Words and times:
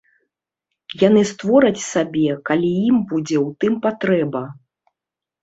Яны 1.07 1.21
створаць 1.31 1.85
сабе, 1.91 2.29
калі 2.51 2.71
ім 2.89 2.97
будзе 3.13 3.37
ў 3.45 3.49
тым 3.61 3.73
патрэба. 3.87 4.43